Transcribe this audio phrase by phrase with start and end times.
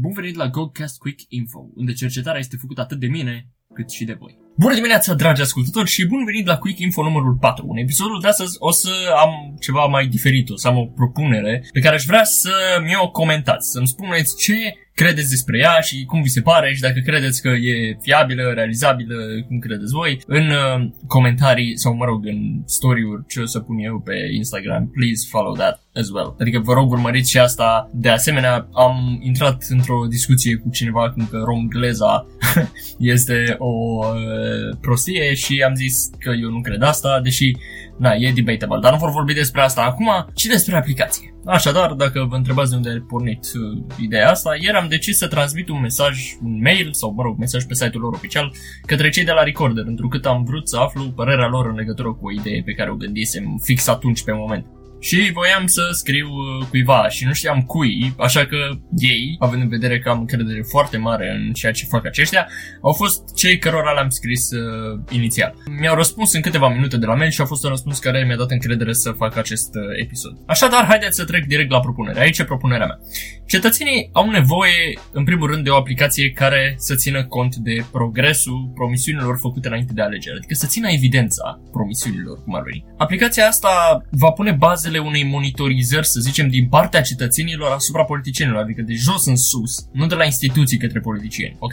[0.00, 4.04] Bun venit la Goldcast Quick Info, unde cercetarea este făcută atât de mine cât și
[4.04, 4.38] de voi.
[4.64, 7.66] Bună dimineața, dragi ascultători, și bun venit la Quick Info numărul 4.
[7.70, 11.64] În episodul de astăzi o să am ceva mai diferit, o să am o propunere
[11.72, 12.52] pe care aș vrea să
[12.84, 17.00] mi-o comentați, să-mi spuneți ce credeți despre ea și cum vi se pare și dacă
[17.04, 19.14] credeți că e fiabilă, realizabilă,
[19.46, 23.78] cum credeți voi, în uh, comentarii sau, mă rog, în story-uri ce o să pun
[23.78, 24.90] eu pe Instagram.
[24.90, 26.36] Please follow that as well.
[26.40, 27.90] Adică vă rog urmăriți și asta.
[27.92, 32.26] De asemenea, am intrat într-o discuție cu cineva cum că romgleza
[33.14, 34.49] este o uh,
[34.80, 37.56] prostie și am zis că eu nu cred asta, deși
[37.98, 41.34] na, e debatable, dar nu vor vorbi despre asta acum, ci despre aplicație.
[41.44, 45.28] Așadar, dacă vă întrebați de unde a pornit uh, ideea asta, ieri am decis să
[45.28, 48.52] transmit un mesaj, un mail sau, mă rog, mesaj pe site-ul lor oficial
[48.86, 52.26] către cei de la Recorder, întrucât am vrut să aflu părerea lor în legătură cu
[52.26, 54.66] o idee pe care o gândisem fix atunci pe moment.
[55.00, 58.56] Și voiam să scriu uh, cuiva și nu știam cui, așa că
[58.96, 62.48] ei, având în vedere că am încredere foarte mare în ceea ce fac aceștia,
[62.82, 65.54] au fost cei cărora le-am scris uh, inițial.
[65.80, 68.36] Mi-au răspuns în câteva minute de la mail și a fost un răspuns care mi-a
[68.36, 70.32] dat încredere să fac acest uh, episod.
[70.46, 72.20] Așadar, haideți să trec direct la propunere.
[72.20, 72.98] Aici e propunerea mea.
[73.46, 78.70] Cetățenii au nevoie, în primul rând, de o aplicație care să țină cont de progresul
[78.74, 82.84] promisiunilor făcute înainte de alegeri, adică să țină evidența promisiunilor, cum ar veni.
[82.98, 84.52] Aplicația asta va pune
[84.90, 89.88] bazele unei monitorizări, să zicem, din partea cetățenilor asupra politicienilor, adică de jos în sus,
[89.92, 91.72] nu de la instituții către politicieni, ok?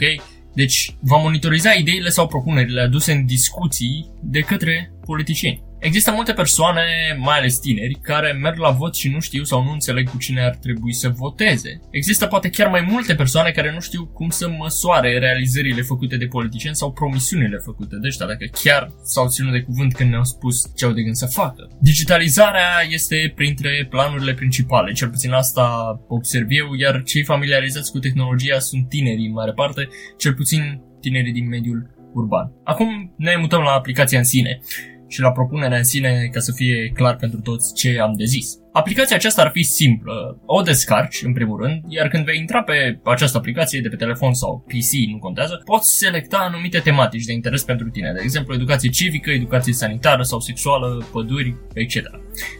[0.54, 5.62] Deci va monitoriza ideile sau propunerile aduse în discuții de către politicieni.
[5.80, 6.82] Există multe persoane,
[7.18, 10.42] mai ales tineri, care merg la vot și nu știu sau nu înțeleg cu cine
[10.44, 11.80] ar trebui să voteze.
[11.90, 16.26] Există poate chiar mai multe persoane care nu știu cum să măsoare realizările făcute de
[16.26, 20.72] politicieni sau promisiunile făcute de ăștia, dacă chiar s-au ținut de cuvânt când ne-au spus
[20.76, 21.68] ce au de gând să facă.
[21.80, 28.58] Digitalizarea este printre planurile principale, cel puțin asta observ eu, iar cei familiarizați cu tehnologia
[28.58, 32.52] sunt tinerii în mare parte, cel puțin tinerii din mediul urban.
[32.64, 34.60] Acum ne mutăm la aplicația în sine
[35.08, 38.46] și la propunerea în sine ca să fie clar pentru toți ce am de zis.
[38.72, 40.42] Aplicația aceasta ar fi simplă.
[40.46, 44.34] O descarci, în primul rând, iar când vei intra pe această aplicație de pe telefon
[44.34, 48.90] sau PC, nu contează, poți selecta anumite tematici de interes pentru tine, de exemplu educație
[48.90, 51.96] civică, educație sanitară sau sexuală, păduri, etc.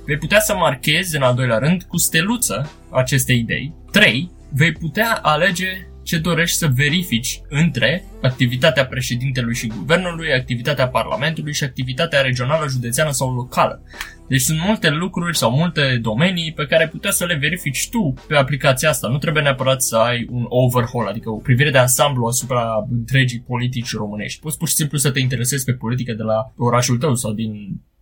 [0.07, 3.75] Vei putea să marchezi, în al doilea rând, cu steluță aceste idei.
[3.93, 4.31] 3.
[4.53, 11.65] Vei putea alege ce dorești să verifici între activitatea președintelui și guvernului, activitatea parlamentului și
[11.65, 13.83] activitatea regională, județeană sau locală.
[14.29, 18.37] Deci sunt multe lucruri sau multe domenii pe care puteți să le verifici tu pe
[18.37, 19.09] aplicația asta.
[19.09, 23.95] Nu trebuie neapărat să ai un overhaul, adică o privire de ansamblu asupra întregii politici
[23.95, 24.41] românești.
[24.41, 27.53] Poți pur și simplu să te interesezi pe politică de la orașul tău sau din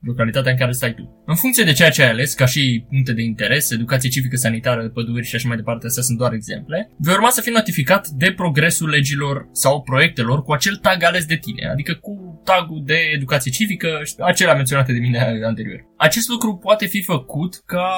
[0.07, 1.23] localitatea în care stai tu.
[1.27, 4.89] În funcție de ceea ce ai ales, ca și puncte de interes, educație civică, sanitară,
[4.89, 8.33] păduri și așa mai departe, astea sunt doar exemple, vei urma să fii notificat de
[8.37, 13.51] progresul legilor sau proiectelor cu acel tag ales de tine, adică cu tagul de educație
[13.51, 13.89] civică,
[14.25, 15.81] acelea menționate de mine anterior.
[15.97, 17.89] Acest lucru poate fi făcut ca,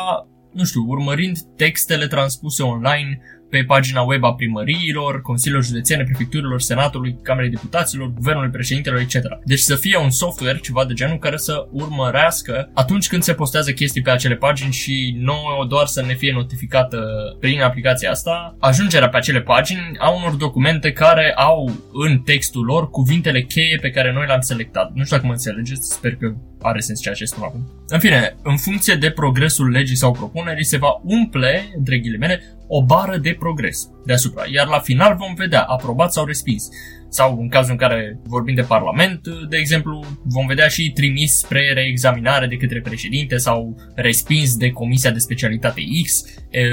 [0.52, 3.20] nu știu, urmărind textele transpuse online
[3.50, 9.14] pe pagina web a primăriilor, consiliilor județene, prefecturilor, senatului, camerei deputaților, guvernului, președintelor, etc.
[9.44, 13.72] Deci să fie un software, ceva de genul, care să urmărească atunci când se postează
[13.72, 16.98] chestii pe acele pagini și nouă doar să ne fie notificată
[17.40, 22.90] prin aplicația asta, ajungerea pe acele pagini a unor documente care au în textul lor
[22.90, 24.90] cuvintele cheie pe care noi le-am selectat.
[24.94, 27.72] Nu știu dacă mă înțelegeți, sper că are sens ceea ce spun acum.
[27.88, 32.84] În fine, în funcție de progresul legii sau propunerii, se va umple, între ghilimele, o
[32.84, 36.68] bară de progres deasupra, iar la final vom vedea aprobat sau respins.
[37.10, 41.72] Sau în cazul în care vorbim de Parlament, de exemplu, vom vedea și trimis spre
[41.74, 46.24] reexaminare de către președinte sau respins de Comisia de Specialitate X,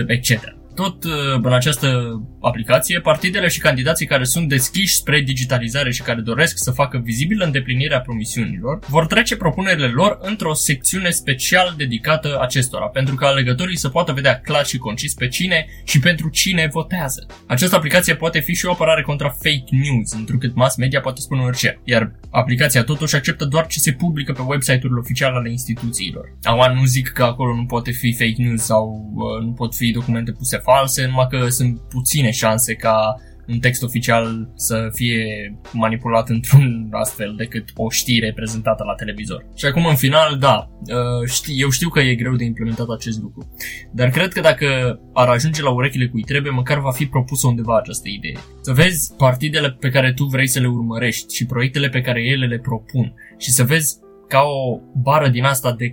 [0.07, 0.55] etc.
[0.75, 6.21] Tot uh, în această aplicație, partidele și candidații care sunt deschiși spre digitalizare și care
[6.21, 12.85] doresc să facă vizibilă îndeplinirea promisiunilor, vor trece propunerile lor într-o secțiune special dedicată acestora,
[12.85, 17.25] pentru ca alegătorii să poată vedea clar și concis pe cine și pentru cine votează.
[17.47, 21.41] Această aplicație poate fi și o apărare contra fake news, întrucât mass media poate spune
[21.41, 26.37] orice, iar aplicația totuși acceptă doar ce se publică pe website-urile oficiale ale instituțiilor.
[26.43, 29.91] Acum nu zic că acolo nu poate fi fake news sau uh, nu pot fi
[29.91, 33.15] documente puse false, numai că sunt puține șanse ca
[33.47, 35.25] un text oficial să fie
[35.71, 39.45] manipulat într-un astfel decât o știre prezentată la televizor.
[39.55, 40.69] Și acum în final, da,
[41.23, 43.55] uh, eu știu că e greu de implementat acest lucru,
[43.91, 47.77] dar cred că dacă ar ajunge la urechile cui trebuie, măcar va fi propusă undeva
[47.77, 48.37] această idee.
[48.61, 52.45] Să vezi partidele pe care tu vrei să le urmărești și proiectele pe care ele
[52.45, 53.97] le propun și să vezi
[54.27, 55.89] ca o bară din asta de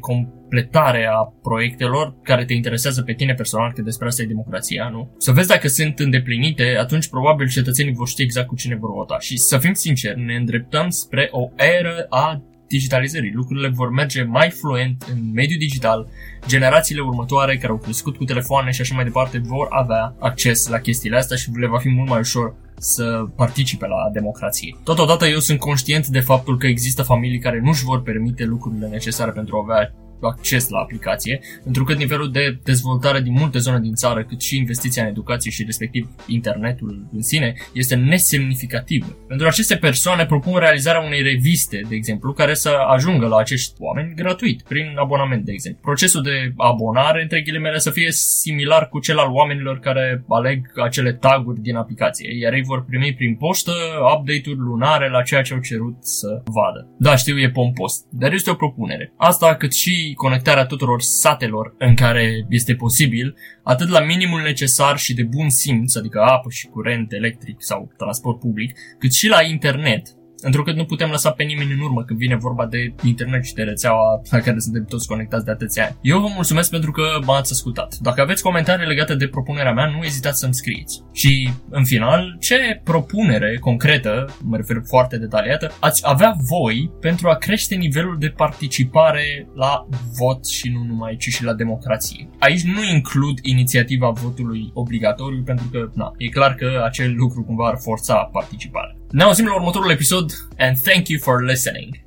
[0.52, 5.14] completare a proiectelor care te interesează pe tine personal, că despre asta e democrația, nu?
[5.18, 9.18] Să vezi dacă sunt îndeplinite, atunci probabil cetățenii vor ști exact cu cine vor vota.
[9.18, 13.32] Și să fim sinceri, ne îndreptăm spre o eră a digitalizării.
[13.34, 16.08] Lucrurile vor merge mai fluent în mediul digital.
[16.46, 20.78] Generațiile următoare care au crescut cu telefoane și așa mai departe vor avea acces la
[20.78, 24.76] chestiile astea și le va fi mult mai ușor să participe la democrație.
[24.84, 28.86] Totodată eu sunt conștient de faptul că există familii care nu își vor permite lucrurile
[28.86, 29.94] necesare pentru a avea
[30.26, 34.56] acces la aplicație, pentru că nivelul de dezvoltare din multe zone din țară, cât și
[34.56, 39.16] investiția în educație și respectiv internetul în sine, este nesemnificativă.
[39.28, 44.14] Pentru aceste persoane propun realizarea unei reviste, de exemplu, care să ajungă la acești oameni
[44.14, 45.80] gratuit, prin abonament, de exemplu.
[45.82, 51.12] Procesul de abonare, între ghilimele, să fie similar cu cel al oamenilor care aleg acele
[51.12, 53.72] taguri din aplicație, iar ei vor primi prin poștă
[54.16, 56.94] update-uri lunare la ceea ce au cerut să vadă.
[56.98, 59.12] Da, știu, e pompos, dar este o propunere.
[59.16, 65.14] Asta cât și conectarea tuturor satelor în care este posibil, atât la minimul necesar și
[65.14, 70.08] de bun simț, adică apă și curent electric sau transport public, cât și la internet,
[70.42, 73.62] Întrucât nu putem lăsa pe nimeni în urmă când vine vorba de internet și de
[73.62, 75.96] rețeaua la care suntem toți conectați de atâția ani.
[76.02, 77.96] Eu vă mulțumesc pentru că m-ați ascultat.
[78.00, 81.02] Dacă aveți comentarii legate de propunerea mea, nu ezitați să-mi scrieți.
[81.12, 87.34] Și, în final, ce propunere concretă, mă refer foarte detaliată, ați avea voi pentru a
[87.34, 89.86] crește nivelul de participare la
[90.18, 92.28] vot și nu numai, ci și la democrație.
[92.38, 97.66] Aici nu includ inițiativa votului obligatoriu pentru că, na, e clar că acel lucru cumva
[97.68, 98.91] ar forța participarea.
[99.14, 102.01] Now similar you in Motorola episode and thank you for listening.